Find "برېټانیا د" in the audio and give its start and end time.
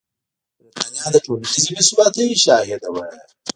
0.59-1.17